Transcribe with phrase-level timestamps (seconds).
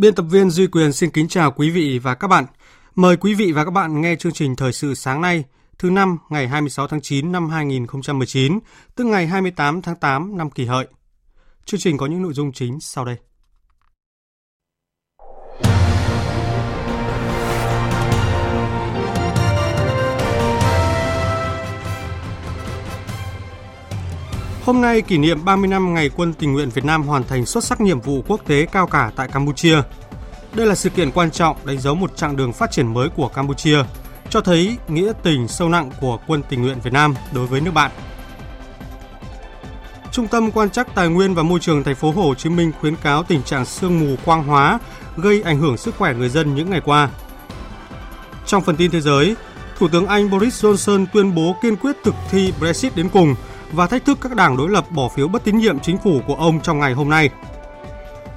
[0.00, 2.46] Biên tập viên Duy Quyền xin kính chào quý vị và các bạn.
[2.94, 5.44] Mời quý vị và các bạn nghe chương trình Thời sự sáng nay,
[5.78, 8.58] thứ năm ngày 26 tháng 9 năm 2019,
[8.96, 10.86] tức ngày 28 tháng 8 năm kỷ hợi.
[11.64, 13.16] Chương trình có những nội dung chính sau đây.
[24.64, 27.64] Hôm nay kỷ niệm 30 năm ngày quân tình nguyện Việt Nam hoàn thành xuất
[27.64, 29.82] sắc nhiệm vụ quốc tế cao cả tại Campuchia.
[30.54, 33.28] Đây là sự kiện quan trọng đánh dấu một chặng đường phát triển mới của
[33.28, 33.78] Campuchia,
[34.30, 37.70] cho thấy nghĩa tình sâu nặng của quân tình nguyện Việt Nam đối với nước
[37.74, 37.90] bạn.
[40.12, 42.96] Trung tâm quan trắc tài nguyên và môi trường thành phố Hồ Chí Minh khuyến
[42.96, 44.78] cáo tình trạng sương mù quang hóa
[45.16, 47.10] gây ảnh hưởng sức khỏe người dân những ngày qua.
[48.46, 49.36] Trong phần tin thế giới,
[49.78, 53.34] Thủ tướng Anh Boris Johnson tuyên bố kiên quyết thực thi Brexit đến cùng–
[53.72, 56.34] và thách thức các đảng đối lập bỏ phiếu bất tín nhiệm chính phủ của
[56.34, 57.30] ông trong ngày hôm nay.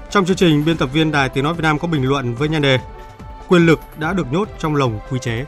[0.09, 2.49] Trong chương trình, biên tập viên Đài Tiếng Nói Việt Nam có bình luận với
[2.49, 2.79] nhan đề
[3.47, 5.45] Quyền lực đã được nhốt trong lồng quy chế.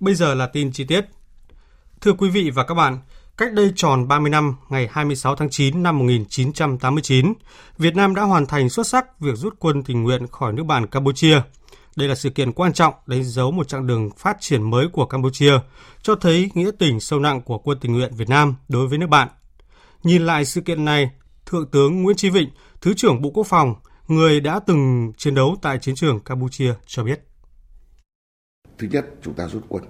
[0.00, 1.04] Bây giờ là tin chi tiết.
[2.00, 2.98] Thưa quý vị và các bạn,
[3.36, 7.32] cách đây tròn 30 năm, ngày 26 tháng 9 năm 1989,
[7.78, 10.86] Việt Nam đã hoàn thành xuất sắc việc rút quân tình nguyện khỏi nước bạn
[10.86, 11.40] Campuchia–
[11.98, 15.06] đây là sự kiện quan trọng đánh dấu một chặng đường phát triển mới của
[15.06, 15.52] Campuchia,
[16.02, 19.06] cho thấy nghĩa tình sâu nặng của quân tình nguyện Việt Nam đối với nước
[19.06, 19.28] bạn.
[20.02, 21.10] Nhìn lại sự kiện này,
[21.46, 22.48] Thượng tướng Nguyễn Chí Vịnh,
[22.80, 23.74] Thứ trưởng Bộ Quốc phòng,
[24.08, 27.20] người đã từng chiến đấu tại chiến trường Campuchia cho biết.
[28.78, 29.84] Thứ nhất, chúng ta rút quân,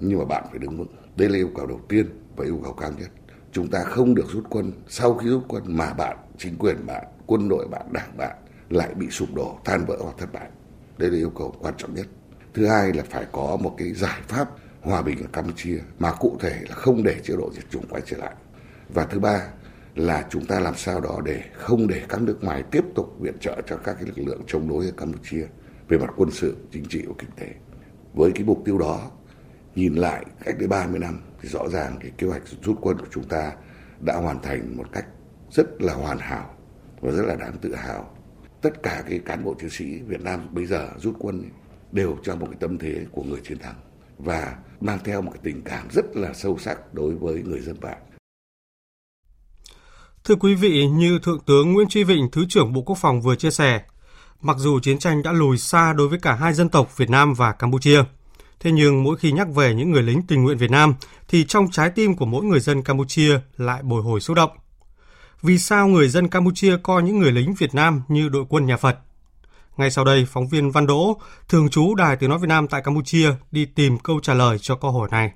[0.00, 0.94] nhưng mà bạn phải đứng vững.
[1.16, 3.10] Đây là yêu cầu đầu tiên và yêu cầu cao nhất.
[3.52, 7.04] Chúng ta không được rút quân sau khi rút quân mà bạn, chính quyền bạn,
[7.26, 8.36] quân đội bạn, đảng bạn
[8.70, 10.50] lại bị sụp đổ, tan vỡ hoặc thất bại.
[10.98, 12.06] Đây là yêu cầu quan trọng nhất.
[12.54, 14.50] Thứ hai là phải có một cái giải pháp
[14.80, 18.02] hòa bình ở Campuchia mà cụ thể là không để chế độ diệt chủng quay
[18.06, 18.34] trở lại.
[18.88, 19.48] Và thứ ba
[19.94, 23.34] là chúng ta làm sao đó để không để các nước ngoài tiếp tục viện
[23.40, 25.46] trợ cho các cái lực lượng chống đối ở Campuchia
[25.88, 27.54] về mặt quân sự, chính trị và kinh tế.
[28.14, 29.10] Với cái mục tiêu đó,
[29.74, 33.06] nhìn lại cách đây 30 năm thì rõ ràng cái kế hoạch rút quân của
[33.10, 33.52] chúng ta
[34.00, 35.06] đã hoàn thành một cách
[35.50, 36.54] rất là hoàn hảo
[37.00, 38.13] và rất là đáng tự hào
[38.64, 41.50] tất cả cái cán bộ chiến sĩ Việt Nam bây giờ rút quân
[41.92, 43.74] đều trong một cái tâm thế của người chiến thắng
[44.18, 47.80] và mang theo một cái tình cảm rất là sâu sắc đối với người dân
[47.80, 47.98] bạn.
[50.24, 53.36] Thưa quý vị, như Thượng tướng Nguyễn Tri Vịnh, Thứ trưởng Bộ Quốc phòng vừa
[53.36, 53.82] chia sẻ,
[54.40, 57.34] mặc dù chiến tranh đã lùi xa đối với cả hai dân tộc Việt Nam
[57.34, 58.02] và Campuchia,
[58.60, 60.94] thế nhưng mỗi khi nhắc về những người lính tình nguyện Việt Nam
[61.28, 64.50] thì trong trái tim của mỗi người dân Campuchia lại bồi hồi xúc động
[65.42, 68.76] vì sao người dân Campuchia coi những người lính Việt Nam như đội quân nhà
[68.76, 68.98] Phật.
[69.76, 72.82] Ngay sau đây, phóng viên Văn Đỗ, thường trú Đài Tiếng Nói Việt Nam tại
[72.82, 75.32] Campuchia đi tìm câu trả lời cho câu hỏi này.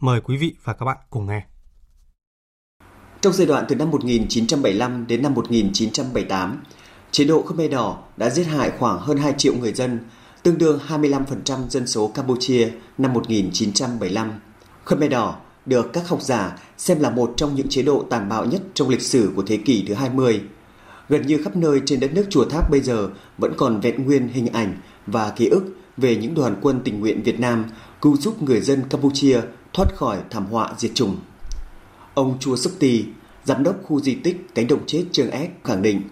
[0.00, 1.42] Mời quý vị và các bạn cùng nghe.
[3.20, 6.62] Trong giai đoạn từ năm 1975 đến năm 1978,
[7.10, 10.00] chế độ Khmer Đỏ đã giết hại khoảng hơn 2 triệu người dân,
[10.42, 14.32] tương đương 25% dân số Campuchia năm 1975.
[14.84, 18.44] Khmer Đỏ được các học giả xem là một trong những chế độ tàn bạo
[18.44, 20.42] nhất trong lịch sử của thế kỷ thứ 20.
[21.08, 24.28] Gần như khắp nơi trên đất nước Chùa Tháp bây giờ vẫn còn vẹn nguyên
[24.28, 24.76] hình ảnh
[25.06, 25.64] và ký ức
[25.96, 27.64] về những đoàn quân tình nguyện Việt Nam
[28.02, 29.40] cứu giúp người dân Campuchia
[29.72, 31.16] thoát khỏi thảm họa diệt chủng.
[32.14, 33.04] Ông Chua Sức Tì,
[33.44, 36.02] giám đốc khu di tích cánh đồng chết Trường Éc khẳng định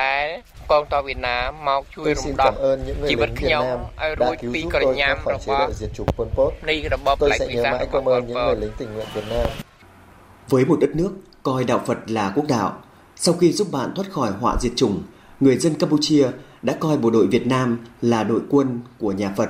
[0.00, 0.24] ដែល
[0.70, 2.52] កងទ័ពវៀតណាមមកជួយរំដោះ
[3.10, 3.64] ជីវិតខ្ញុំ
[4.02, 5.68] ឲ្យរួចពីក្រញាំរបស់
[6.68, 8.56] នៃរបបផ្លេចវិសារបស់ប៉ុលពត
[10.48, 12.70] Với một đất nước coi đạo Phật là quốc đạo,
[13.16, 15.02] sau khi giúp bạn thoát khỏi họa diệt chủng,
[15.40, 16.26] người dân Campuchia
[16.62, 19.48] đã coi bộ đội Việt Nam là đội quân của nhà Phật.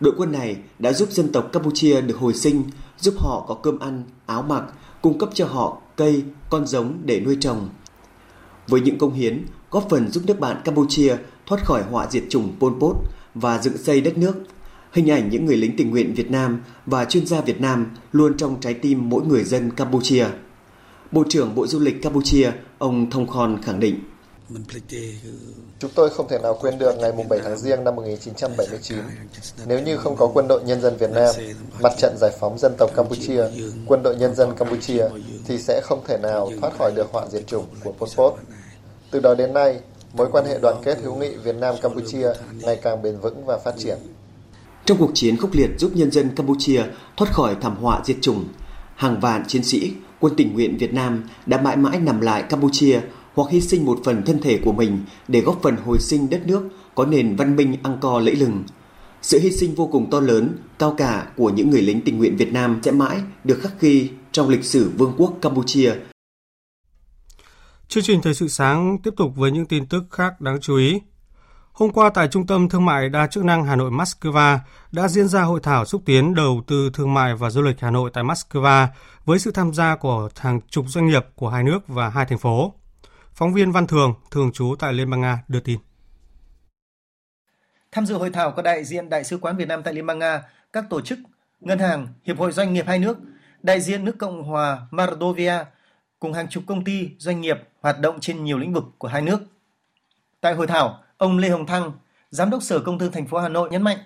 [0.00, 2.64] Đội quân này đã giúp dân tộc Campuchia được hồi sinh,
[2.98, 4.64] giúp họ có cơm ăn, áo mặc,
[5.02, 7.68] cung cấp cho họ cây, con giống để nuôi trồng.
[8.67, 11.15] với những công hiến, góp phần giúp nước bạn Campuchia
[11.45, 12.95] thoát khỏi họa diệt chủng Pol Pot
[13.35, 14.33] và dựng xây đất nước,
[14.91, 18.37] Hình ảnh những người lính tình nguyện Việt Nam và chuyên gia Việt Nam luôn
[18.37, 20.25] trong trái tim mỗi người dân Campuchia.
[21.11, 23.99] Bộ trưởng Bộ Du lịch Campuchia, ông Thông Khon khẳng định.
[25.79, 28.97] Chúng tôi không thể nào quên được ngày 7 tháng Giêng năm 1979.
[29.65, 31.35] Nếu như không có quân đội nhân dân Việt Nam,
[31.81, 33.43] mặt trận giải phóng dân tộc Campuchia,
[33.87, 35.09] quân đội nhân dân Campuchia,
[35.45, 38.33] thì sẽ không thể nào thoát khỏi được họa diệt chủng của Pol Pot.
[39.11, 39.79] Từ đó đến nay,
[40.13, 42.27] mối quan hệ đoàn kết hữu nghị Việt Nam Campuchia
[42.61, 43.97] ngày càng bền vững và phát triển.
[44.85, 46.83] Trong cuộc chiến khốc liệt giúp nhân dân Campuchia
[47.17, 48.45] thoát khỏi thảm họa diệt chủng,
[48.95, 52.99] hàng vạn chiến sĩ, quân tình nguyện Việt Nam đã mãi mãi nằm lại Campuchia
[53.33, 56.47] hoặc hy sinh một phần thân thể của mình để góp phần hồi sinh đất
[56.47, 56.61] nước
[56.95, 58.63] có nền văn minh ăn co lẫy lừng.
[59.21, 62.37] Sự hy sinh vô cùng to lớn, cao cả của những người lính tình nguyện
[62.37, 65.93] Việt Nam sẽ mãi được khắc ghi trong lịch sử Vương quốc Campuchia.
[67.89, 71.01] Chương trình Thời sự sáng tiếp tục với những tin tức khác đáng chú ý.
[71.71, 74.57] Hôm qua tại Trung tâm Thương mại đa chức năng Hà Nội Moscow
[74.91, 77.91] đã diễn ra hội thảo xúc tiến đầu tư thương mại và du lịch Hà
[77.91, 78.87] Nội tại Moscow
[79.25, 82.37] với sự tham gia của hàng chục doanh nghiệp của hai nước và hai thành
[82.37, 82.73] phố.
[83.33, 85.79] Phóng viên Văn Thường, thường trú tại Liên bang Nga đưa tin.
[87.91, 90.19] Tham dự hội thảo có đại diện Đại sứ quán Việt Nam tại Liên bang
[90.19, 90.41] Nga,
[90.73, 91.19] các tổ chức,
[91.59, 93.17] ngân hàng, hiệp hội doanh nghiệp hai nước,
[93.63, 95.63] đại diện nước Cộng hòa Mordovia
[96.19, 99.21] cùng hàng chục công ty, doanh nghiệp hoạt động trên nhiều lĩnh vực của hai
[99.21, 99.39] nước.
[100.41, 101.91] Tại hội thảo, ông Lê Hồng Thăng,
[102.29, 103.97] Giám đốc Sở Công Thương thành phố Hà Nội nhấn mạnh,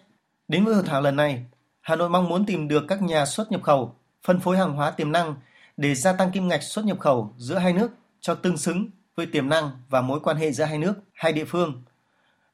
[0.47, 1.45] đến với hội thảo lần này,
[1.81, 4.91] Hà Nội mong muốn tìm được các nhà xuất nhập khẩu, phân phối hàng hóa
[4.91, 5.35] tiềm năng
[5.77, 9.25] để gia tăng kim ngạch xuất nhập khẩu giữa hai nước cho tương xứng với
[9.25, 11.83] tiềm năng và mối quan hệ giữa hai nước, hai địa phương.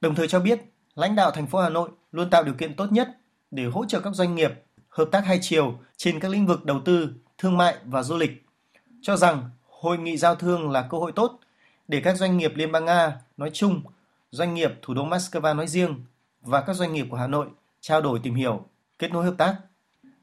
[0.01, 0.59] Đồng thời cho biết,
[0.95, 3.09] lãnh đạo thành phố Hà Nội luôn tạo điều kiện tốt nhất
[3.51, 4.51] để hỗ trợ các doanh nghiệp
[4.89, 8.46] hợp tác hai chiều trên các lĩnh vực đầu tư, thương mại và du lịch.
[9.01, 11.39] Cho rằng hội nghị giao thương là cơ hội tốt
[11.87, 13.81] để các doanh nghiệp Liên bang Nga nói chung,
[14.31, 16.05] doanh nghiệp thủ đô Moscow nói riêng
[16.41, 17.47] và các doanh nghiệp của Hà Nội
[17.81, 18.65] trao đổi tìm hiểu,
[18.99, 19.55] kết nối hợp tác.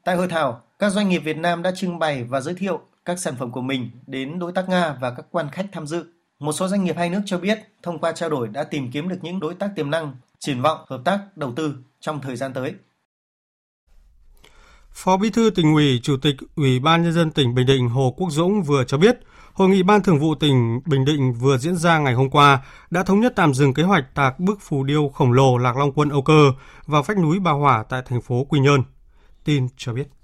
[0.03, 3.19] Tại hội thảo, các doanh nghiệp Việt Nam đã trưng bày và giới thiệu các
[3.19, 6.05] sản phẩm của mình đến đối tác Nga và các quan khách tham dự.
[6.39, 9.09] Một số doanh nghiệp hai nước cho biết thông qua trao đổi đã tìm kiếm
[9.09, 12.53] được những đối tác tiềm năng, triển vọng hợp tác đầu tư trong thời gian
[12.53, 12.73] tới.
[14.95, 18.13] Phó Bí thư tỉnh ủy, Chủ tịch Ủy ban Nhân dân tỉnh Bình Định Hồ
[18.17, 19.19] Quốc Dũng vừa cho biết,
[19.53, 23.03] Hội nghị Ban Thường vụ tỉnh Bình Định vừa diễn ra ngày hôm qua đã
[23.03, 26.09] thống nhất tạm dừng kế hoạch tạc bức phù điêu khổng lồ Lạc Long Quân
[26.09, 26.51] Âu Cơ
[26.87, 28.83] vào vách núi Bà Hỏa tại thành phố Quy Nhơn.
[29.43, 30.14] Tin cho biết.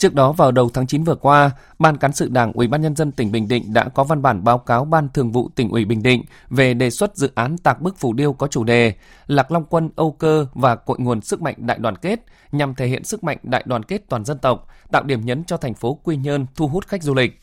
[0.00, 2.96] Trước đó vào đầu tháng 9 vừa qua, Ban cán sự Đảng Ủy ban nhân
[2.96, 5.84] dân tỉnh Bình Định đã có văn bản báo cáo Ban Thường vụ tỉnh ủy
[5.84, 8.94] Bình Định về đề xuất dự án tạc bức phù điêu có chủ đề
[9.26, 12.86] Lạc Long Quân Âu Cơ và cội nguồn sức mạnh đại đoàn kết nhằm thể
[12.86, 15.98] hiện sức mạnh đại đoàn kết toàn dân tộc, tạo điểm nhấn cho thành phố
[16.04, 17.40] Quy Nhơn thu hút khách du lịch.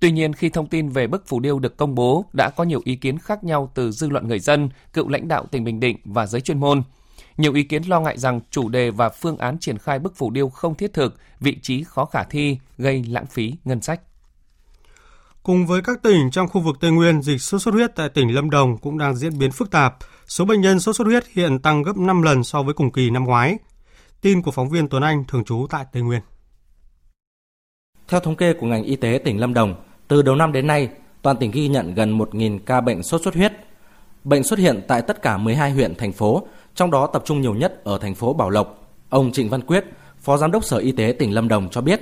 [0.00, 2.80] Tuy nhiên, khi thông tin về bức phù điêu được công bố, đã có nhiều
[2.84, 5.96] ý kiến khác nhau từ dư luận người dân, cựu lãnh đạo tỉnh Bình Định
[6.04, 6.82] và giới chuyên môn–
[7.36, 10.30] nhiều ý kiến lo ngại rằng chủ đề và phương án triển khai bức phủ
[10.30, 14.00] điêu không thiết thực, vị trí khó khả thi, gây lãng phí ngân sách.
[15.42, 18.34] Cùng với các tỉnh trong khu vực Tây Nguyên, dịch sốt xuất huyết tại tỉnh
[18.34, 19.96] Lâm Đồng cũng đang diễn biến phức tạp.
[20.26, 23.10] Số bệnh nhân sốt xuất huyết hiện tăng gấp 5 lần so với cùng kỳ
[23.10, 23.58] năm ngoái.
[24.20, 26.20] Tin của phóng viên Tuấn Anh thường trú tại Tây Nguyên.
[28.08, 29.74] Theo thống kê của ngành y tế tỉnh Lâm Đồng,
[30.08, 30.88] từ đầu năm đến nay,
[31.22, 33.52] toàn tỉnh ghi nhận gần 1.000 ca bệnh sốt xuất huyết.
[34.24, 37.54] Bệnh xuất hiện tại tất cả 12 huyện, thành phố trong đó tập trung nhiều
[37.54, 38.88] nhất ở thành phố Bảo Lộc.
[39.08, 39.84] Ông Trịnh Văn Quyết,
[40.20, 42.00] Phó Giám đốc Sở Y tế tỉnh Lâm Đồng cho biết,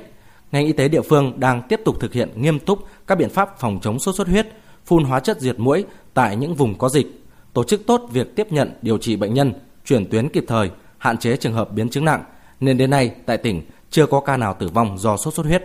[0.53, 3.58] ngành y tế địa phương đang tiếp tục thực hiện nghiêm túc các biện pháp
[3.58, 4.46] phòng chống sốt xuất huyết,
[4.85, 8.46] phun hóa chất diệt mũi tại những vùng có dịch, tổ chức tốt việc tiếp
[8.51, 9.53] nhận điều trị bệnh nhân,
[9.85, 12.25] chuyển tuyến kịp thời, hạn chế trường hợp biến chứng nặng,
[12.61, 15.65] nên đến nay tại tỉnh chưa có ca nào tử vong do sốt xuất huyết.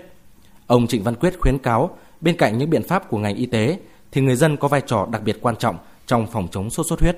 [0.68, 3.80] Ông Trịnh Văn Quyết khuyến cáo, bên cạnh những biện pháp của ngành y tế
[4.12, 5.78] thì người dân có vai trò đặc biệt quan trọng
[6.08, 7.18] trong phòng chống sốt xuất huyết.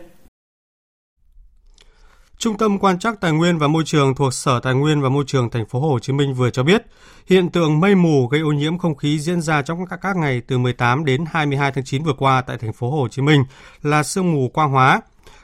[2.40, 5.24] Trung tâm quan trắc tài nguyên và môi trường thuộc Sở Tài nguyên và Môi
[5.28, 6.86] trường thành phố Hồ Chí Minh vừa cho biết,
[7.26, 10.42] hiện tượng mây mù gây ô nhiễm không khí diễn ra trong các các ngày
[10.48, 13.44] từ 18 đến 22 tháng 9 vừa qua tại thành phố Hồ Chí Minh
[13.82, 15.02] là sương mù quang hóa.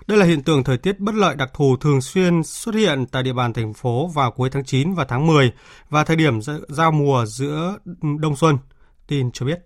[0.08, 3.24] Đây là hiện tượng thời tiết bất lợi đặc thù thường xuyên xuất hiện tại
[3.24, 5.52] địa bàn thành phố vào cuối tháng 9 và tháng 10
[5.90, 7.78] và thời điểm giao mùa giữa
[8.20, 8.58] đông xuân.
[9.08, 9.60] Tin cho biết.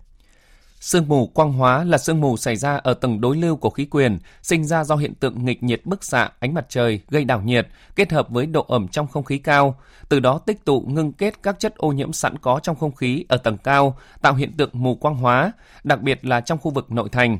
[0.80, 3.84] Sương mù quang hóa là sương mù xảy ra ở tầng đối lưu của khí
[3.84, 7.40] quyển, sinh ra do hiện tượng nghịch nhiệt bức xạ ánh mặt trời gây đảo
[7.40, 9.76] nhiệt kết hợp với độ ẩm trong không khí cao,
[10.08, 13.24] từ đó tích tụ ngưng kết các chất ô nhiễm sẵn có trong không khí
[13.28, 15.52] ở tầng cao, tạo hiện tượng mù quang hóa,
[15.84, 17.38] đặc biệt là trong khu vực nội thành.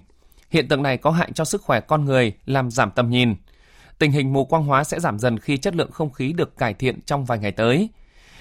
[0.50, 3.35] Hiện tượng này có hại cho sức khỏe con người, làm giảm tầm nhìn.
[3.99, 6.75] Tình hình mù quang hóa sẽ giảm dần khi chất lượng không khí được cải
[6.75, 7.88] thiện trong vài ngày tới.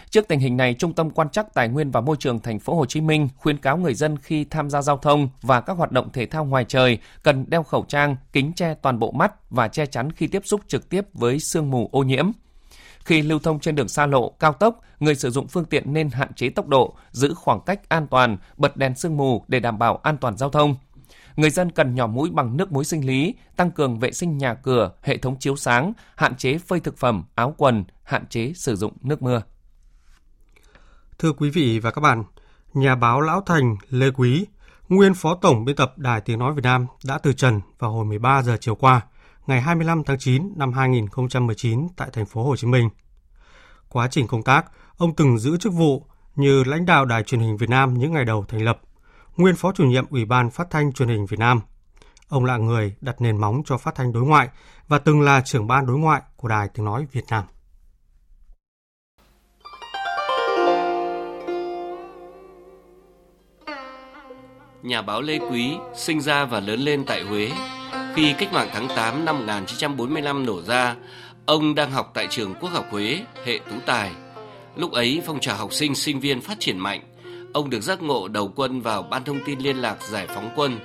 [0.09, 2.75] Trước tình hình này, Trung tâm quan trắc tài nguyên và môi trường thành phố
[2.75, 5.91] Hồ Chí Minh khuyến cáo người dân khi tham gia giao thông và các hoạt
[5.91, 9.67] động thể thao ngoài trời cần đeo khẩu trang, kính che toàn bộ mắt và
[9.67, 12.31] che chắn khi tiếp xúc trực tiếp với sương mù ô nhiễm.
[13.05, 16.09] Khi lưu thông trên đường xa lộ, cao tốc, người sử dụng phương tiện nên
[16.09, 19.79] hạn chế tốc độ, giữ khoảng cách an toàn, bật đèn sương mù để đảm
[19.79, 20.75] bảo an toàn giao thông.
[21.35, 24.53] Người dân cần nhỏ mũi bằng nước muối sinh lý, tăng cường vệ sinh nhà
[24.53, 28.75] cửa, hệ thống chiếu sáng, hạn chế phơi thực phẩm, áo quần, hạn chế sử
[28.75, 29.41] dụng nước mưa.
[31.19, 32.23] Thưa quý vị và các bạn,
[32.73, 34.45] nhà báo Lão Thành Lê Quý,
[34.89, 38.05] nguyên phó tổng biên tập Đài Tiếng Nói Việt Nam đã từ trần vào hồi
[38.05, 39.01] 13 giờ chiều qua,
[39.47, 42.89] ngày 25 tháng 9 năm 2019 tại thành phố Hồ Chí Minh.
[43.89, 44.65] Quá trình công tác,
[44.97, 48.25] ông từng giữ chức vụ như lãnh đạo Đài truyền hình Việt Nam những ngày
[48.25, 48.81] đầu thành lập,
[49.37, 51.61] nguyên phó chủ nhiệm Ủy ban Phát thanh Truyền hình Việt Nam.
[52.27, 54.49] Ông là người đặt nền móng cho phát thanh đối ngoại
[54.87, 57.43] và từng là trưởng ban đối ngoại của Đài Tiếng Nói Việt Nam.
[64.83, 67.51] Nhà báo Lê Quý sinh ra và lớn lên tại Huế.
[68.15, 70.95] Khi cách mạng tháng 8 năm 1945 nổ ra,
[71.45, 74.11] ông đang học tại trường Quốc học Huế, hệ tú tài.
[74.75, 77.01] Lúc ấy phong trào học sinh sinh viên phát triển mạnh,
[77.53, 80.79] ông được giác ngộ đầu quân vào Ban thông tin liên lạc giải phóng quân.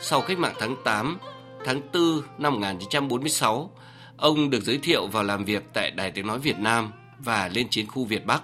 [0.00, 1.18] Sau cách mạng tháng 8,
[1.64, 3.70] tháng 4 năm 1946,
[4.16, 7.68] ông được giới thiệu vào làm việc tại Đài Tiếng Nói Việt Nam và lên
[7.70, 8.42] chiến khu Việt Bắc.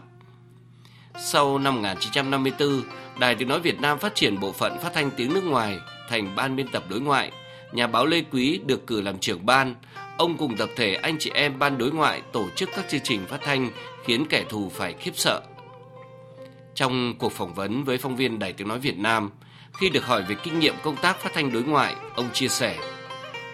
[1.18, 2.82] Sau năm 1954,
[3.20, 6.34] Đài Tiếng Nói Việt Nam phát triển bộ phận phát thanh tiếng nước ngoài thành
[6.36, 7.32] ban biên tập đối ngoại.
[7.72, 9.74] Nhà báo Lê Quý được cử làm trưởng ban.
[10.18, 13.26] Ông cùng tập thể anh chị em ban đối ngoại tổ chức các chương trình
[13.26, 13.70] phát thanh
[14.04, 15.40] khiến kẻ thù phải khiếp sợ.
[16.74, 19.30] Trong cuộc phỏng vấn với phóng viên Đài Tiếng Nói Việt Nam,
[19.72, 22.76] khi được hỏi về kinh nghiệm công tác phát thanh đối ngoại, ông chia sẻ,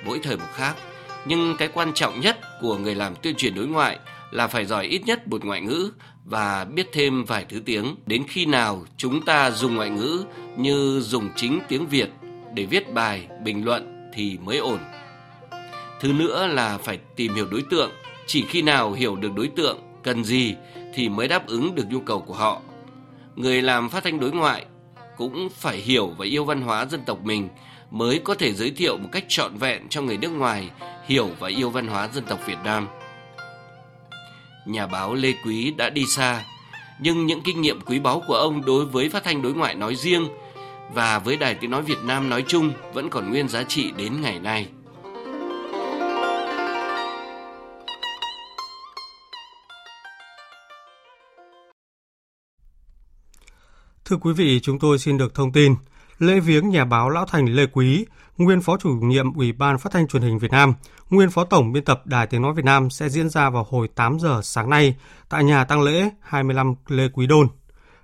[0.05, 0.77] mỗi thời một khác,
[1.25, 3.99] nhưng cái quan trọng nhất của người làm tuyên truyền đối ngoại
[4.31, 5.91] là phải giỏi ít nhất một ngoại ngữ
[6.27, 7.97] và biết thêm vài thứ tiếng.
[8.07, 10.25] Đến khi nào chúng ta dùng ngoại ngữ
[10.57, 12.11] như dùng chính tiếng Việt
[12.55, 14.79] để viết bài, bình luận thì mới ổn.
[16.01, 17.91] Thứ nữa là phải tìm hiểu đối tượng,
[18.27, 20.55] chỉ khi nào hiểu được đối tượng cần gì
[20.95, 22.61] thì mới đáp ứng được nhu cầu của họ.
[23.37, 24.67] Người làm phát thanh đối ngoại
[25.17, 27.49] cũng phải hiểu và yêu văn hóa dân tộc mình
[27.91, 30.71] mới có thể giới thiệu một cách trọn vẹn cho người nước ngoài
[31.07, 32.89] hiểu và yêu văn hóa dân tộc Việt Nam
[34.67, 36.45] nhà báo Lê Quý đã đi xa,
[37.01, 39.97] nhưng những kinh nghiệm quý báu của ông đối với phát thanh đối ngoại nói
[39.97, 40.29] riêng
[40.95, 44.21] và với Đài Tiếng Nói Việt Nam nói chung vẫn còn nguyên giá trị đến
[44.21, 44.69] ngày nay.
[54.05, 55.75] Thưa quý vị, chúng tôi xin được thông tin
[56.19, 58.07] lễ viếng nhà báo Lão Thành Lê Quý,
[58.37, 60.75] nguyên phó chủ nhiệm Ủy ban Phát thanh Truyền hình Việt Nam,
[61.11, 63.89] nguyên phó tổng biên tập Đài Tiếng nói Việt Nam sẽ diễn ra vào hồi
[63.95, 64.97] 8 giờ sáng nay
[65.29, 67.49] tại nhà tang lễ 25 Lê Quý Đôn.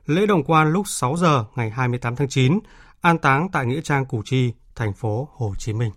[0.06, 2.58] Lễ đồng quan lúc 6 giờ ngày 28 tháng 9,
[3.00, 5.90] an táng tại nghĩa trang Củ Chi, thành phố Hồ Chí Minh.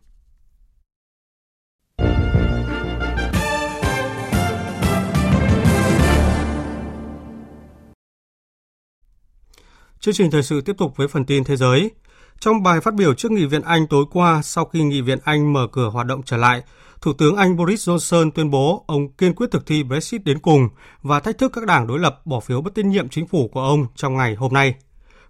[10.00, 11.92] Chương trình thời sự tiếp tục với phần tin thế giới.
[12.40, 15.54] Trong bài phát biểu trước Nghị viện Anh tối qua sau khi Nghị viện Anh
[15.54, 16.64] mở cửa hoạt động trở lại,
[17.02, 20.70] Thủ tướng Anh Boris Johnson tuyên bố ông kiên quyết thực thi Brexit đến cùng
[21.02, 23.62] và thách thức các đảng đối lập bỏ phiếu bất tín nhiệm chính phủ của
[23.62, 24.76] ông trong ngày hôm nay.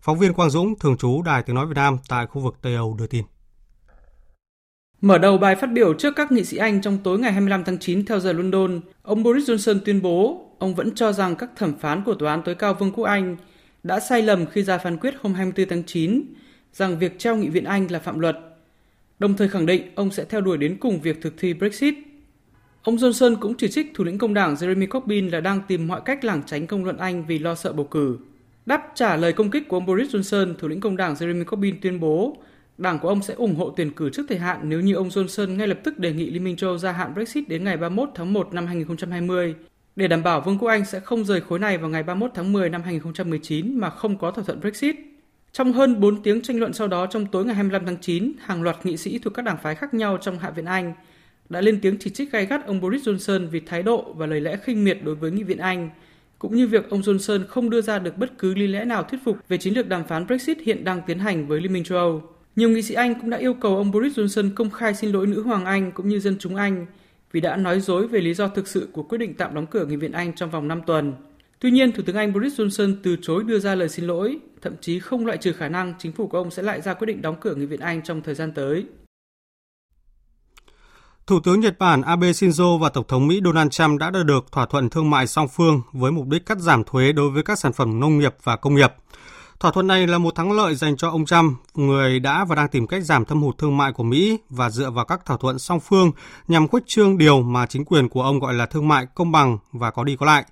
[0.02, 2.76] Phóng viên Quang Dũng, thường trú Đài Tiếng Nói Việt Nam tại khu vực Tây
[2.76, 3.26] Âu đưa tin.
[5.02, 7.78] Mở đầu bài phát biểu trước các nghị sĩ Anh trong tối ngày 25 tháng
[7.80, 11.74] 9 theo giờ London, ông Boris Johnson tuyên bố ông vẫn cho rằng các thẩm
[11.80, 13.38] phán của Tòa án tối cao Vương quốc Anh
[13.84, 16.22] đã sai lầm khi ra phán quyết hôm 24 tháng 9
[16.75, 18.38] rằng việc treo nghị viện Anh là phạm luật,
[19.20, 21.96] đồng thời khẳng định ông sẽ theo đuổi đến cùng việc thực thi Brexit.
[22.84, 26.01] Ông Johnson cũng chỉ trích thủ lĩnh công đảng Jeremy Corbyn là đang tìm mọi
[26.05, 28.17] cách lảng tránh công luận Anh vì lo sợ bầu cử.
[28.65, 31.82] Đáp trả lời công kích của ông Boris Johnson, thủ lĩnh công đảng Jeremy Corbyn
[31.82, 32.38] tuyên bố
[32.77, 35.55] đảng của ông sẽ ủng hộ tuyển cử trước thời hạn nếu như ông Johnson
[35.55, 38.34] ngay lập tức đề nghị Liên minh châu gia hạn Brexit đến ngày 31 tháng
[38.34, 39.55] 1 năm 2020
[39.96, 42.53] để đảm bảo Vương quốc Anh sẽ không rời khối này vào ngày 31 tháng
[42.53, 44.96] 10 năm 2019 mà không có thỏa thuận Brexit.
[45.58, 48.64] Trong hơn 4 tiếng tranh luận sau đó trong tối ngày 25 tháng 9, hàng
[48.64, 50.94] loạt nghị sĩ thuộc các đảng phái khác nhau trong Hạ viện Anh
[51.50, 54.42] đã lên tiếng chỉ trích gay gắt ông Boris Johnson vì thái độ và lời
[54.42, 55.90] lẽ khinh miệt đối với nghị viện Anh,
[56.40, 59.20] cũng như việc ông Johnson không đưa ra được bất cứ lý lẽ nào thuyết
[59.26, 61.98] phục về chiến lược đàm phán Brexit hiện đang tiến hành với Liên minh châu
[61.98, 62.22] Âu.
[62.56, 65.28] Nhiều nghị sĩ Anh cũng đã yêu cầu ông Boris Johnson công khai xin lỗi
[65.28, 66.86] nữ hoàng Anh cũng như dân chúng Anh
[67.32, 69.86] vì đã nói dối về lý do thực sự của quyết định tạm đóng cửa
[69.86, 71.14] Nghị viện Anh trong vòng 5 tuần.
[71.60, 74.74] Tuy nhiên, Thủ tướng Anh Boris Johnson từ chối đưa ra lời xin lỗi, thậm
[74.82, 77.22] chí không loại trừ khả năng chính phủ của ông sẽ lại ra quyết định
[77.22, 78.86] đóng cửa Nghị viện Anh trong thời gian tới.
[81.28, 84.52] Thủ tướng Nhật Bản Abe Shinzo và Tổng thống Mỹ Donald Trump đã đạt được
[84.52, 87.60] thỏa thuận thương mại song phương với mục đích cắt giảm thuế đối với các
[87.60, 88.94] sản phẩm nông nghiệp và công nghiệp.
[89.60, 92.68] Thỏa thuận này là một thắng lợi dành cho ông Trump, người đã và đang
[92.68, 95.60] tìm cách giảm thâm hụt thương mại của Mỹ và dựa vào các thỏa thuận
[95.60, 96.12] song phương
[96.48, 99.58] nhằm khuếch trương điều mà chính quyền của ông gọi là thương mại công bằng
[99.72, 100.46] và có đi có lại.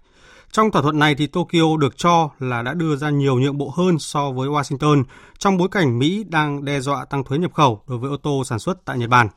[0.53, 3.73] Trong thỏa thuận này thì Tokyo được cho là đã đưa ra nhiều nhượng bộ
[3.75, 5.03] hơn so với Washington
[5.37, 8.43] trong bối cảnh Mỹ đang đe dọa tăng thuế nhập khẩu đối với ô tô
[8.45, 9.27] sản xuất tại Nhật Bản.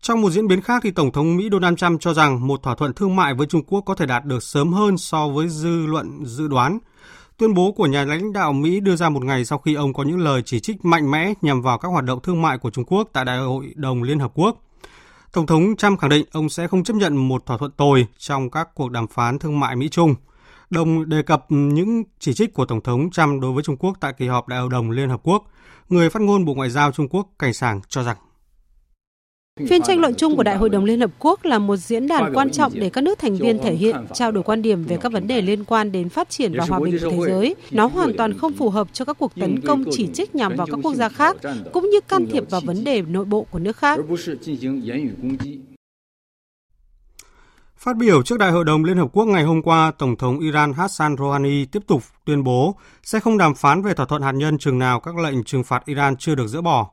[0.00, 2.74] Trong một diễn biến khác thì Tổng thống Mỹ Donald Trump cho rằng một thỏa
[2.74, 5.86] thuận thương mại với Trung Quốc có thể đạt được sớm hơn so với dư
[5.86, 6.78] luận dự đoán.
[7.36, 10.02] Tuyên bố của nhà lãnh đạo Mỹ đưa ra một ngày sau khi ông có
[10.02, 12.84] những lời chỉ trích mạnh mẽ nhằm vào các hoạt động thương mại của Trung
[12.84, 14.62] Quốc tại Đại hội đồng Liên Hợp Quốc.
[15.32, 18.50] Tổng thống Trump khẳng định ông sẽ không chấp nhận một thỏa thuận tồi trong
[18.50, 20.14] các cuộc đàm phán thương mại Mỹ-Trung.
[20.70, 24.12] Đồng đề cập những chỉ trích của Tổng thống Trump đối với Trung Quốc tại
[24.12, 25.44] kỳ họp Đại hội đồng Liên Hợp Quốc.
[25.88, 28.16] Người phát ngôn Bộ Ngoại giao Trung Quốc Cảnh Sảng cho rằng
[29.68, 32.34] Phiên tranh luận chung của Đại hội đồng Liên Hợp Quốc là một diễn đàn
[32.34, 35.12] quan trọng để các nước thành viên thể hiện, trao đổi quan điểm về các
[35.12, 37.54] vấn đề liên quan đến phát triển và hòa bình của thế giới.
[37.70, 40.66] Nó hoàn toàn không phù hợp cho các cuộc tấn công chỉ trích nhằm vào
[40.66, 41.36] các quốc gia khác,
[41.72, 44.00] cũng như can thiệp vào vấn đề nội bộ của nước khác.
[47.76, 50.72] Phát biểu trước Đại hội đồng Liên Hợp Quốc ngày hôm qua, Tổng thống Iran
[50.72, 54.58] Hassan Rouhani tiếp tục tuyên bố sẽ không đàm phán về thỏa thuận hạt nhân
[54.58, 56.90] chừng nào các lệnh trừng phạt Iran chưa được dỡ bỏ.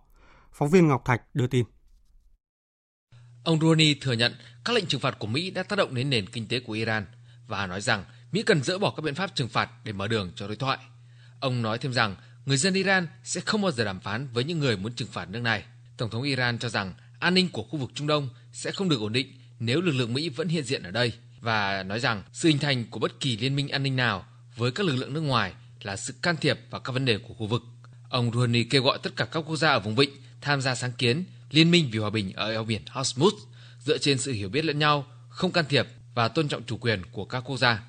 [0.51, 1.65] Phóng viên Ngọc Thạch đưa tin.
[3.47, 4.35] Ông Rouhani thừa nhận
[4.65, 7.05] các lệnh trừng phạt của Mỹ đã tác động đến nền kinh tế của Iran
[7.47, 10.31] và nói rằng Mỹ cần dỡ bỏ các biện pháp trừng phạt để mở đường
[10.35, 10.77] cho đối thoại.
[11.39, 14.59] Ông nói thêm rằng người dân Iran sẽ không bao giờ đàm phán với những
[14.59, 15.63] người muốn trừng phạt nước này.
[15.97, 18.99] Tổng thống Iran cho rằng an ninh của khu vực Trung Đông sẽ không được
[18.99, 19.27] ổn định
[19.59, 22.85] nếu lực lượng Mỹ vẫn hiện diện ở đây và nói rằng sự hình thành
[22.89, 24.25] của bất kỳ liên minh an ninh nào
[24.55, 27.33] với các lực lượng nước ngoài là sự can thiệp vào các vấn đề của
[27.33, 27.63] khu vực.
[28.09, 30.09] Ông Rouhani kêu gọi tất cả các quốc gia ở vùng vịnh
[30.41, 33.31] tham gia sáng kiến Liên minh vì hòa bình ở eo biển Hormuz
[33.79, 35.85] dựa trên sự hiểu biết lẫn nhau, không can thiệp
[36.15, 37.83] và tôn trọng chủ quyền của các quốc gia.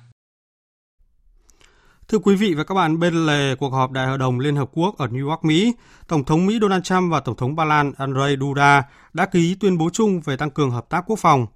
[2.07, 4.69] Thưa quý vị và các bạn, bên lề cuộc họp Đại hội đồng Liên Hợp
[4.73, 5.73] Quốc ở New York, Mỹ,
[6.07, 9.77] Tổng thống Mỹ Donald Trump và Tổng thống Ba Lan Andrzej Duda đã ký tuyên
[9.77, 11.47] bố chung về tăng cường hợp tác quốc phòng.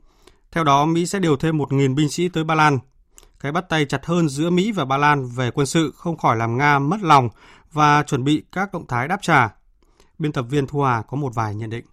[0.51, 2.79] Theo đó, Mỹ sẽ điều thêm 1.000 binh sĩ tới Ba Lan.
[3.39, 6.38] Cái bắt tay chặt hơn giữa Mỹ và Ba Lan về quân sự không khỏi
[6.38, 7.29] làm Nga mất lòng
[7.72, 9.49] và chuẩn bị các động thái đáp trả.
[10.19, 11.86] Biên tập viên Thu Hà có một vài nhận định.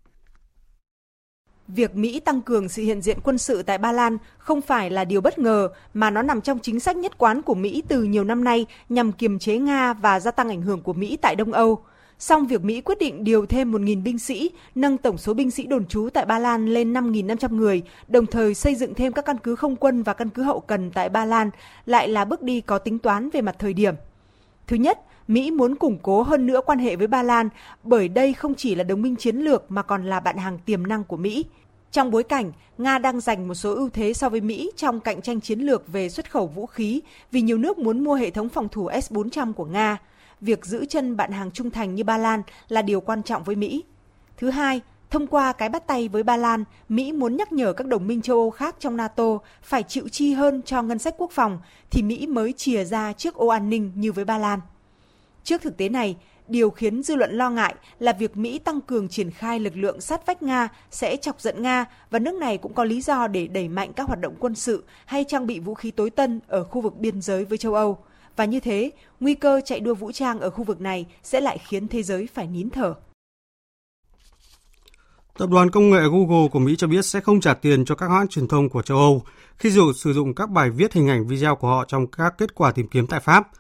[1.75, 5.05] Việc Mỹ tăng cường sự hiện diện quân sự tại Ba Lan không phải là
[5.05, 8.25] điều bất ngờ mà nó nằm trong chính sách nhất quán của Mỹ từ nhiều
[8.25, 11.53] năm nay nhằm kiềm chế Nga và gia tăng ảnh hưởng của Mỹ tại Đông
[11.53, 11.83] Âu.
[12.19, 15.67] Song việc Mỹ quyết định điều thêm 1.000 binh sĩ, nâng tổng số binh sĩ
[15.67, 19.39] đồn trú tại Ba Lan lên 5.500 người, đồng thời xây dựng thêm các căn
[19.39, 21.51] cứ không quân và căn cứ hậu cần tại Ba Lan
[21.87, 23.95] lại là bước đi có tính toán về mặt thời điểm.
[24.67, 27.49] Thứ nhất, Mỹ muốn củng cố hơn nữa quan hệ với Ba Lan
[27.83, 30.87] bởi đây không chỉ là đồng minh chiến lược mà còn là bạn hàng tiềm
[30.87, 31.45] năng của Mỹ.
[31.93, 35.23] Trong bối cảnh Nga đang giành một số ưu thế so với Mỹ trong cạnh
[35.23, 38.49] tranh chiến lược về xuất khẩu vũ khí vì nhiều nước muốn mua hệ thống
[38.49, 39.99] phòng thủ S-400 của Nga,
[40.41, 43.57] việc giữ chân bạn hàng trung thành như Ba Lan là điều quan trọng với
[43.57, 43.85] Mỹ.
[44.37, 47.87] Thứ hai, thông qua cái bắt tay với Ba Lan, Mỹ muốn nhắc nhở các
[47.87, 51.31] đồng minh châu Âu khác trong NATO phải chịu chi hơn cho ngân sách quốc
[51.31, 51.59] phòng
[51.91, 54.61] thì Mỹ mới chìa ra trước ô an ninh như với Ba Lan.
[55.45, 56.17] Trước thực tế này,
[56.49, 60.01] điều khiến dư luận lo ngại là việc Mỹ tăng cường triển khai lực lượng
[60.01, 63.47] sát vách Nga sẽ chọc giận Nga và nước này cũng có lý do để
[63.47, 66.65] đẩy mạnh các hoạt động quân sự hay trang bị vũ khí tối tân ở
[66.65, 67.99] khu vực biên giới với châu Âu.
[68.37, 71.59] Và như thế, nguy cơ chạy đua vũ trang ở khu vực này sẽ lại
[71.59, 72.95] khiến thế giới phải nín thở.
[75.39, 78.09] Tập đoàn công nghệ Google của Mỹ cho biết sẽ không trả tiền cho các
[78.11, 79.23] hãng truyền thông của châu Âu
[79.57, 82.55] khi dù sử dụng các bài viết hình ảnh video của họ trong các kết
[82.55, 83.49] quả tìm kiếm tại Pháp–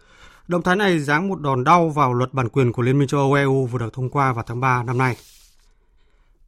[0.50, 3.20] Động thái này giáng một đòn đau vào luật bản quyền của Liên minh châu
[3.20, 5.16] Âu EU vừa được thông qua vào tháng 3 năm nay.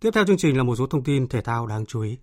[0.00, 2.16] Tiếp theo chương trình là một số thông tin thể thao đáng chú ý.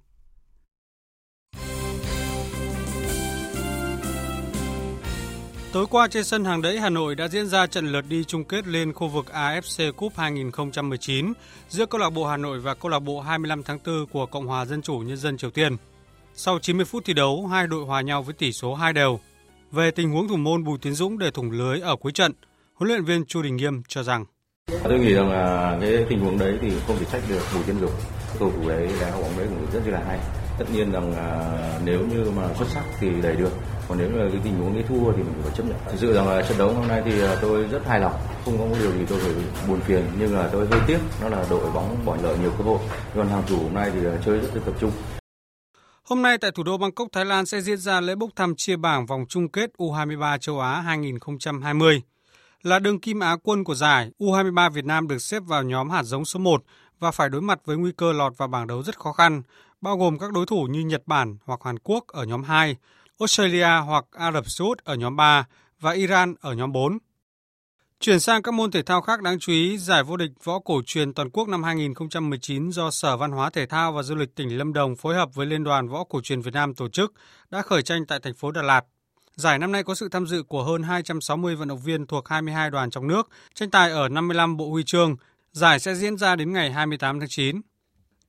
[5.72, 8.44] Tối qua trên sân hàng đẫy Hà Nội đã diễn ra trận lượt đi chung
[8.44, 11.34] kết lên khu vực AFC Cup 2019
[11.70, 14.48] giữa câu lạc bộ Hà Nội và câu lạc bộ 25 tháng 4 của Cộng
[14.48, 15.78] hòa Dân chủ Nhân dân Triều Tiên.
[16.34, 19.20] Sau 90 phút thi đấu, hai đội hòa nhau với tỷ số 2 đều.
[19.72, 22.32] Về tình huống thủ môn Bùi Tiến Dũng để thủng lưới ở cuối trận,
[22.74, 24.26] huấn luyện viên Chu Đình Nghiêm cho rằng
[24.84, 27.76] Tôi nghĩ rằng là cái tình huống đấy thì không thể trách được Bùi Tiến
[27.82, 27.92] Dũng.
[28.40, 30.20] Cầu thủ đấy đá bóng đấy cũng rất là hay.
[30.60, 33.52] Tất nhiên rằng là nếu như mà xuất sắc thì đẩy được.
[33.88, 35.78] Còn nếu là cái tình huống ấy thua thì mình phải chấp nhận.
[35.86, 38.14] Thực sự rằng là trận đấu hôm nay thì à, tôi rất hài lòng.
[38.46, 39.32] Không có điều gì tôi phải
[39.68, 40.04] buồn phiền.
[40.20, 41.00] Nhưng là tôi hơi tiếc.
[41.22, 42.80] Đó là đội bóng bỏ lỡ nhiều cơ hội.
[43.16, 44.92] Còn hàng thủ hôm nay thì à, chơi rất là tập trung.
[46.10, 48.76] Hôm nay tại thủ đô Bangkok, Thái Lan sẽ diễn ra lễ bốc thăm chia
[48.76, 52.02] bảng vòng chung kết U23 châu Á 2020.
[52.62, 56.04] Là đương kim Á quân của giải, U23 Việt Nam được xếp vào nhóm hạt
[56.04, 56.64] giống số 1
[57.00, 59.42] và phải đối mặt với nguy cơ lọt vào bảng đấu rất khó khăn,
[59.82, 62.76] bao gồm các đối thủ như Nhật Bản hoặc Hàn Quốc ở nhóm 2,
[63.20, 65.48] Australia hoặc Ả Rập Xê Út ở nhóm 3
[65.80, 66.98] và Iran ở nhóm 4.
[68.02, 70.82] Chuyển sang các môn thể thao khác đáng chú ý, giải vô địch võ cổ
[70.86, 74.58] truyền toàn quốc năm 2019 do Sở Văn hóa Thể thao và Du lịch tỉnh
[74.58, 77.14] Lâm Đồng phối hợp với Liên đoàn Võ cổ truyền Việt Nam tổ chức
[77.50, 78.82] đã khởi tranh tại thành phố Đà Lạt.
[79.36, 82.70] Giải năm nay có sự tham dự của hơn 260 vận động viên thuộc 22
[82.70, 85.16] đoàn trong nước, tranh tài ở 55 bộ huy chương.
[85.52, 87.62] Giải sẽ diễn ra đến ngày 28 tháng 9.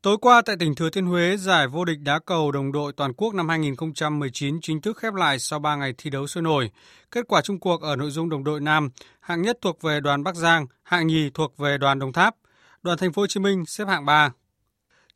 [0.03, 3.13] Tối qua tại tỉnh Thừa Thiên Huế, giải vô địch đá cầu đồng đội toàn
[3.13, 6.71] quốc năm 2019 chính thức khép lại sau 3 ngày thi đấu sôi nổi.
[7.11, 10.25] Kết quả chung cuộc ở nội dung đồng đội nam, hạng nhất thuộc về đoàn
[10.25, 12.35] Bắc Giang, hạng nhì thuộc về đoàn Đồng Tháp.
[12.83, 14.33] Đoàn Thành phố Hồ Chí Minh xếp hạng 3.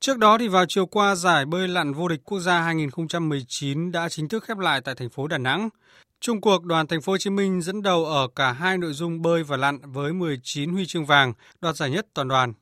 [0.00, 4.08] Trước đó thì vào chiều qua, giải bơi lặn vô địch quốc gia 2019 đã
[4.08, 5.68] chính thức khép lại tại thành phố Đà Nẵng.
[6.20, 9.22] Trung cuộc đoàn Thành phố Hồ Chí Minh dẫn đầu ở cả hai nội dung
[9.22, 12.54] bơi và lặn với 19 huy chương vàng, đoạt giải nhất toàn đoàn.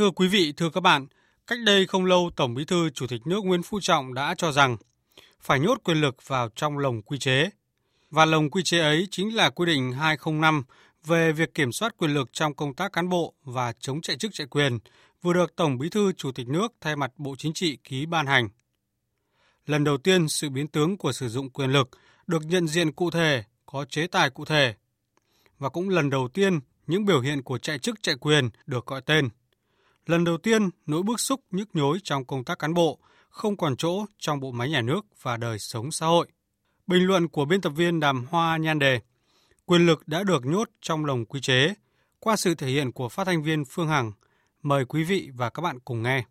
[0.00, 1.06] Thưa quý vị, thưa các bạn,
[1.46, 4.52] cách đây không lâu Tổng Bí thư Chủ tịch nước Nguyễn Phú Trọng đã cho
[4.52, 4.76] rằng
[5.40, 7.50] phải nhốt quyền lực vào trong lồng quy chế.
[8.10, 10.62] Và lồng quy chế ấy chính là quy định 205
[11.04, 14.30] về việc kiểm soát quyền lực trong công tác cán bộ và chống chạy chức
[14.34, 14.78] chạy quyền,
[15.22, 18.26] vừa được Tổng Bí thư Chủ tịch nước thay mặt Bộ Chính trị ký ban
[18.26, 18.48] hành.
[19.66, 21.88] Lần đầu tiên, sự biến tướng của sử dụng quyền lực
[22.26, 24.74] được nhận diện cụ thể, có chế tài cụ thể.
[25.58, 29.02] Và cũng lần đầu tiên, những biểu hiện của chạy chức chạy quyền được gọi
[29.06, 29.28] tên–
[30.06, 32.98] Lần đầu tiên, nỗi bức xúc nhức nhối trong công tác cán bộ
[33.30, 36.28] không còn chỗ trong bộ máy nhà nước và đời sống xã hội.
[36.86, 39.00] Bình luận của biên tập viên Đàm Hoa nhan đề
[39.66, 41.74] Quyền lực đã được nhốt trong lồng quy chế
[42.20, 44.12] qua sự thể hiện của phát thanh viên Phương Hằng.
[44.62, 46.24] Mời quý vị và các bạn cùng nghe.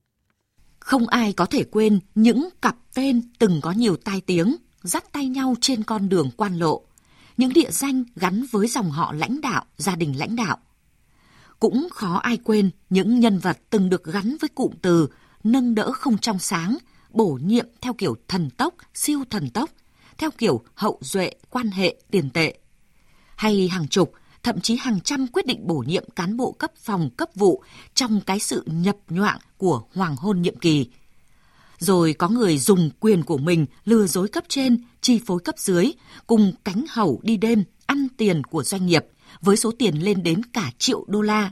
[0.80, 5.28] Không ai có thể quên những cặp tên từng có nhiều tai tiếng, dắt tay
[5.28, 6.86] nhau trên con đường quan lộ.
[7.38, 10.58] Những địa danh gắn với dòng họ lãnh đạo, gia đình lãnh đạo
[11.60, 15.08] cũng khó ai quên những nhân vật từng được gắn với cụm từ
[15.44, 16.78] nâng đỡ không trong sáng,
[17.10, 19.70] bổ nhiệm theo kiểu thần tốc, siêu thần tốc,
[20.18, 22.58] theo kiểu hậu duệ, quan hệ, tiền tệ.
[23.36, 27.10] Hay hàng chục, thậm chí hàng trăm quyết định bổ nhiệm cán bộ cấp phòng
[27.18, 30.88] cấp vụ trong cái sự nhập nhoạng của hoàng hôn nhiệm kỳ.
[31.80, 35.92] Rồi có người dùng quyền của mình lừa dối cấp trên, chi phối cấp dưới,
[36.28, 39.06] cùng cánh hầu đi đêm, ăn tiền của doanh nghiệp–
[39.42, 41.52] với số tiền lên đến cả triệu đô la.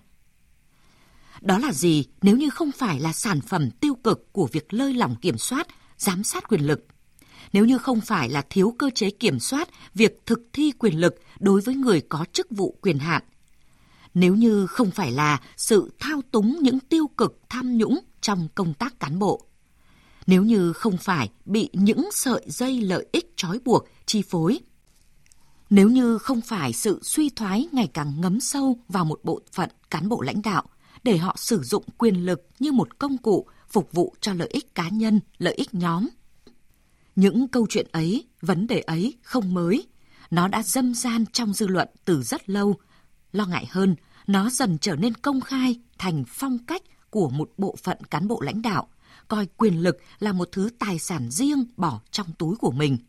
[1.42, 4.94] Đó là gì nếu như không phải là sản phẩm tiêu cực của việc lơi
[4.94, 6.86] lỏng kiểm soát, giám sát quyền lực?
[7.54, 11.16] Nếu như không phải là thiếu cơ chế kiểm soát việc thực thi quyền lực
[11.40, 13.24] đối với người có chức vụ quyền hạn?
[14.14, 18.74] Nếu như không phải là sự thao túng những tiêu cực tham nhũng trong công
[18.74, 19.46] tác cán bộ?
[20.28, 24.60] Nếu như không phải bị những sợi dây lợi ích trói buộc, chi phối,
[25.70, 29.70] nếu như không phải sự suy thoái ngày càng ngấm sâu vào một bộ phận
[29.90, 30.64] cán bộ lãnh đạo
[31.04, 34.76] để họ sử dụng quyền lực như một công cụ phục vụ cho lợi ích
[34.76, 36.08] cá nhân, lợi ích nhóm.
[37.16, 39.88] Những câu chuyện ấy, vấn đề ấy không mới,
[40.32, 42.76] nó đã dâm gian trong dư luận từ rất lâu.
[43.32, 43.96] Lo ngại hơn,
[44.28, 48.42] nó dần trở nên công khai thành phong cách của một bộ phận cán bộ
[48.42, 48.88] lãnh đạo,
[49.28, 52.98] coi quyền lực là một thứ tài sản riêng bỏ trong túi của mình–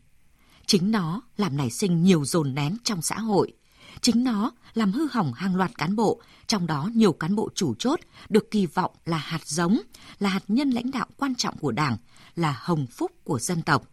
[0.69, 3.53] Chính nó làm nảy sinh nhiều dồn nén trong xã hội.
[4.01, 7.75] Chính nó làm hư hỏng hàng loạt cán bộ, trong đó nhiều cán bộ chủ
[7.79, 9.79] chốt được kỳ vọng là hạt giống,
[10.19, 11.97] là hạt nhân lãnh đạo quan trọng của Đảng,
[12.35, 13.87] là hồng phúc của dân tộc.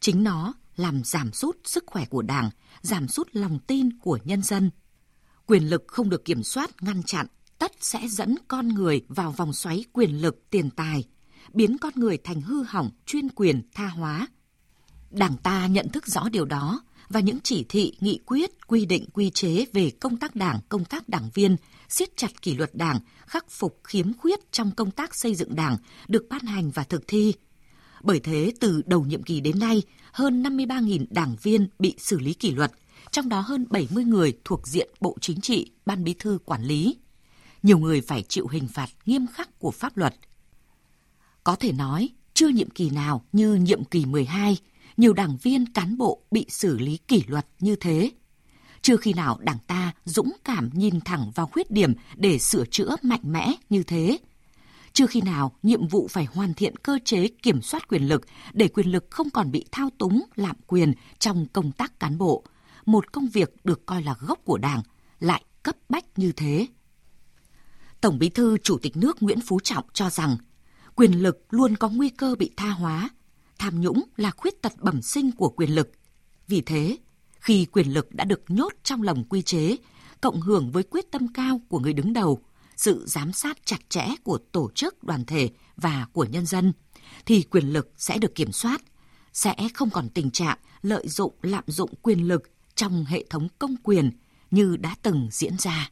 [0.00, 2.50] Chính nó làm giảm sút sức khỏe của Đảng,
[2.82, 4.70] giảm sút lòng tin của nhân dân.
[5.46, 7.26] Quyền lực không được kiểm soát, ngăn chặn,
[7.58, 11.04] tất sẽ dẫn con người vào vòng xoáy quyền lực tiền tài,
[11.52, 14.28] biến con người thành hư hỏng, chuyên quyền, tha hóa,
[15.10, 19.04] Đảng ta nhận thức rõ điều đó và những chỉ thị, nghị quyết, quy định,
[19.12, 21.56] quy chế về công tác đảng, công tác đảng viên,
[21.88, 25.76] siết chặt kỷ luật đảng, khắc phục khiếm khuyết trong công tác xây dựng đảng
[26.08, 27.34] được ban hành và thực thi.
[28.02, 32.34] Bởi thế, từ đầu nhiệm kỳ đến nay, hơn 53.000 đảng viên bị xử lý
[32.34, 32.72] kỷ luật,
[33.10, 36.96] trong đó hơn 70 người thuộc diện Bộ Chính trị, Ban Bí thư quản lý.
[37.62, 40.14] Nhiều người phải chịu hình phạt nghiêm khắc của pháp luật.
[41.44, 44.56] Có thể nói, chưa nhiệm kỳ nào như nhiệm kỳ 12,
[44.96, 48.10] nhiều đảng viên cán bộ bị xử lý kỷ luật như thế.
[48.82, 52.96] Chưa khi nào đảng ta dũng cảm nhìn thẳng vào khuyết điểm để sửa chữa
[53.02, 54.18] mạnh mẽ như thế.
[54.92, 58.68] Chưa khi nào nhiệm vụ phải hoàn thiện cơ chế kiểm soát quyền lực để
[58.68, 62.44] quyền lực không còn bị thao túng, lạm quyền trong công tác cán bộ.
[62.86, 64.82] Một công việc được coi là gốc của đảng,
[65.20, 66.66] lại cấp bách như thế.
[68.00, 70.36] Tổng bí thư Chủ tịch nước Nguyễn Phú Trọng cho rằng
[70.94, 73.10] quyền lực luôn có nguy cơ bị tha hóa
[73.58, 75.90] tham nhũng là khuyết tật bẩm sinh của quyền lực.
[76.48, 76.96] Vì thế,
[77.40, 79.76] khi quyền lực đã được nhốt trong lồng quy chế,
[80.20, 82.40] cộng hưởng với quyết tâm cao của người đứng đầu,
[82.76, 86.72] sự giám sát chặt chẽ của tổ chức, đoàn thể và của nhân dân,
[87.26, 88.82] thì quyền lực sẽ được kiểm soát.
[89.32, 92.42] sẽ không còn tình trạng lợi dụng lạm dụng quyền lực
[92.74, 94.10] trong hệ thống công quyền
[94.50, 95.90] như đã từng diễn ra.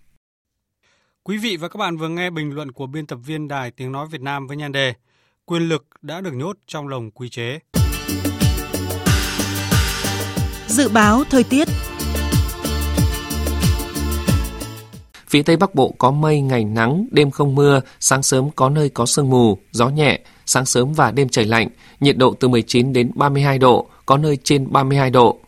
[1.23, 3.93] Quý vị và các bạn vừa nghe bình luận của biên tập viên Đài Tiếng
[3.93, 4.95] Nói Việt Nam với nhan đề
[5.47, 7.59] Quyền lực đã được nhốt trong lồng quy chế.
[10.67, 11.69] Dự báo thời tiết
[15.29, 18.89] Phía Tây Bắc Bộ có mây, ngày nắng, đêm không mưa, sáng sớm có nơi
[18.89, 21.69] có sương mù, gió nhẹ, sáng sớm và đêm trời lạnh,
[22.01, 25.39] nhiệt độ từ 19 đến 32 độ, có nơi trên 32 độ.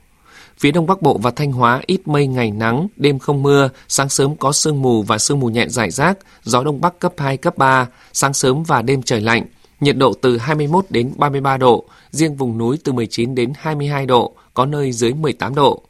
[0.59, 4.09] Phía Đông Bắc Bộ và Thanh Hóa ít mây ngày nắng, đêm không mưa, sáng
[4.09, 7.37] sớm có sương mù và sương mù nhẹ rải rác, gió Đông Bắc cấp 2,
[7.37, 9.47] cấp 3, sáng sớm và đêm trời lạnh,
[9.81, 14.33] nhiệt độ từ 21 đến 33 độ, riêng vùng núi từ 19 đến 22 độ,
[14.55, 15.83] có nơi dưới 18 độ.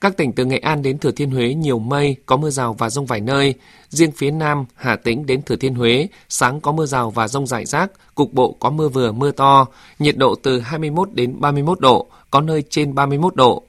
[0.00, 2.90] Các tỉnh từ Nghệ An đến Thừa Thiên Huế nhiều mây, có mưa rào và
[2.90, 3.54] rông vài nơi.
[3.88, 7.46] Riêng phía Nam, Hà Tĩnh đến Thừa Thiên Huế, sáng có mưa rào và rông
[7.46, 9.66] rải rác, cục bộ có mưa vừa mưa to,
[9.98, 13.62] nhiệt độ từ 21 đến 31 độ, có nơi trên 31 độ.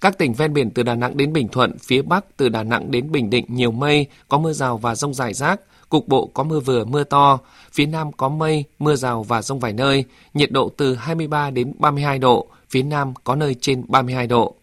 [0.00, 2.90] Các tỉnh ven biển từ Đà Nẵng đến Bình Thuận, phía Bắc từ Đà Nẵng
[2.90, 6.42] đến Bình Định nhiều mây, có mưa rào và rông rải rác, cục bộ có
[6.42, 7.38] mưa vừa mưa to,
[7.72, 11.72] phía Nam có mây, mưa rào và rông vài nơi, nhiệt độ từ 23 đến
[11.78, 14.54] 32 độ, phía Nam có nơi trên 32 độ.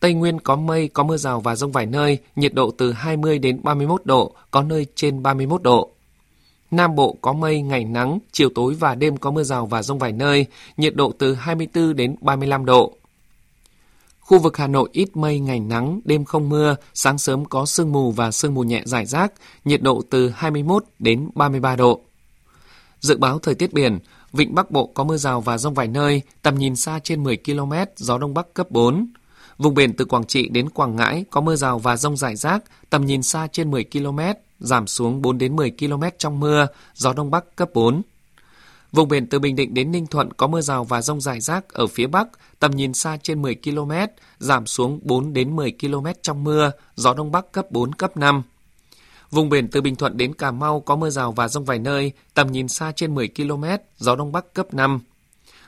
[0.00, 3.38] Tây Nguyên có mây, có mưa rào và rông vài nơi, nhiệt độ từ 20
[3.38, 5.90] đến 31 độ, có nơi trên 31 độ.
[6.70, 9.98] Nam Bộ có mây, ngày nắng, chiều tối và đêm có mưa rào và rông
[9.98, 12.92] vài nơi, nhiệt độ từ 24 đến 35 độ.
[14.22, 17.92] Khu vực Hà Nội ít mây, ngày nắng, đêm không mưa, sáng sớm có sương
[17.92, 19.32] mù và sương mù nhẹ rải rác,
[19.64, 22.00] nhiệt độ từ 21 đến 33 độ.
[23.00, 23.98] Dự báo thời tiết biển,
[24.32, 27.36] Vịnh Bắc Bộ có mưa rào và rông vài nơi, tầm nhìn xa trên 10
[27.36, 29.06] km, gió Đông Bắc cấp 4.
[29.58, 32.64] Vùng biển từ Quảng Trị đến Quảng Ngãi có mưa rào và rông rải rác,
[32.90, 34.20] tầm nhìn xa trên 10 km,
[34.60, 38.02] giảm xuống 4 đến 10 km trong mưa, gió Đông Bắc cấp 4.
[38.92, 41.68] Vùng biển từ Bình Định đến Ninh Thuận có mưa rào và rông rải rác
[41.68, 42.28] ở phía Bắc,
[42.58, 43.92] tầm nhìn xa trên 10 km,
[44.38, 48.42] giảm xuống 4 đến 10 km trong mưa, gió Đông Bắc cấp 4, cấp 5.
[49.30, 52.12] Vùng biển từ Bình Thuận đến Cà Mau có mưa rào và rông vài nơi,
[52.34, 53.64] tầm nhìn xa trên 10 km,
[53.98, 55.00] gió Đông Bắc cấp 5.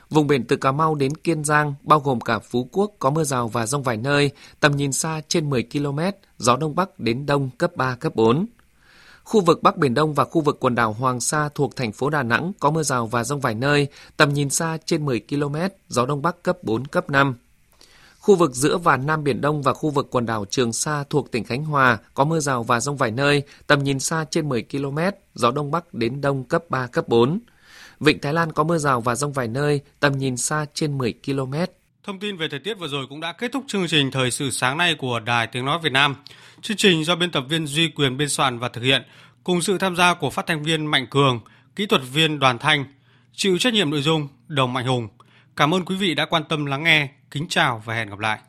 [0.09, 3.23] Vùng biển từ Cà Mau đến Kiên Giang, bao gồm cả Phú Quốc có mưa
[3.23, 5.99] rào và rông vài nơi, tầm nhìn xa trên 10 km,
[6.37, 8.45] gió Đông Bắc đến Đông cấp 3, cấp 4.
[9.25, 12.09] Khu vực Bắc Biển Đông và khu vực quần đảo Hoàng Sa thuộc thành phố
[12.09, 15.55] Đà Nẵng có mưa rào và rông vài nơi, tầm nhìn xa trên 10 km,
[15.87, 17.35] gió Đông Bắc cấp 4, cấp 5.
[18.19, 21.31] Khu vực giữa và Nam Biển Đông và khu vực quần đảo Trường Sa thuộc
[21.31, 24.65] tỉnh Khánh Hòa có mưa rào và rông vài nơi, tầm nhìn xa trên 10
[24.71, 24.97] km,
[25.35, 27.39] gió Đông Bắc đến Đông cấp 3, cấp 4.
[27.99, 31.13] Vịnh Thái Lan có mưa rào và rông vài nơi, tầm nhìn xa trên 10
[31.25, 31.53] km.
[32.05, 34.51] Thông tin về thời tiết vừa rồi cũng đã kết thúc chương trình Thời sự
[34.51, 36.15] sáng nay của Đài Tiếng Nói Việt Nam.
[36.61, 39.03] Chương trình do biên tập viên Duy Quyền biên soạn và thực hiện,
[39.43, 41.39] cùng sự tham gia của phát thanh viên Mạnh Cường,
[41.75, 42.85] kỹ thuật viên Đoàn Thanh,
[43.33, 45.07] chịu trách nhiệm nội dung Đồng Mạnh Hùng.
[45.55, 47.09] Cảm ơn quý vị đã quan tâm lắng nghe.
[47.31, 48.39] Kính chào và hẹn gặp lại.